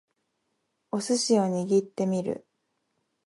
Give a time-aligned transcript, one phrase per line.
[0.89, 2.47] お寿司を握ってみる